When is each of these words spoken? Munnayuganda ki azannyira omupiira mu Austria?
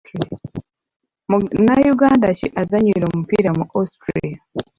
Munnayuganda 1.29 2.27
ki 2.37 2.47
azannyira 2.61 3.03
omupiira 3.11 3.49
mu 3.57 3.63
Austria? 3.77 4.37